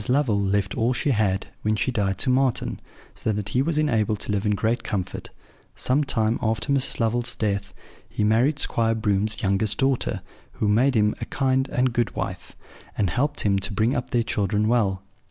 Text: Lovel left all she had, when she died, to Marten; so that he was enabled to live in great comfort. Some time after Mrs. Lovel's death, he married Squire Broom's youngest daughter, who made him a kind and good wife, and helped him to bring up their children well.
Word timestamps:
Lovel 0.09 0.41
left 0.41 0.73
all 0.73 0.93
she 0.93 1.11
had, 1.11 1.45
when 1.61 1.75
she 1.75 1.91
died, 1.91 2.17
to 2.17 2.31
Marten; 2.31 2.79
so 3.13 3.31
that 3.33 3.49
he 3.49 3.61
was 3.61 3.77
enabled 3.77 4.17
to 4.21 4.31
live 4.31 4.47
in 4.47 4.55
great 4.55 4.83
comfort. 4.83 5.29
Some 5.75 6.03
time 6.03 6.39
after 6.41 6.73
Mrs. 6.73 6.99
Lovel's 6.99 7.35
death, 7.35 7.75
he 8.09 8.23
married 8.23 8.57
Squire 8.57 8.95
Broom's 8.95 9.43
youngest 9.43 9.77
daughter, 9.77 10.23
who 10.53 10.67
made 10.67 10.95
him 10.95 11.13
a 11.21 11.25
kind 11.25 11.69
and 11.69 11.93
good 11.93 12.15
wife, 12.15 12.53
and 12.97 13.11
helped 13.11 13.41
him 13.41 13.59
to 13.59 13.71
bring 13.73 13.95
up 13.95 14.09
their 14.09 14.23
children 14.23 14.67
well. 14.67 15.03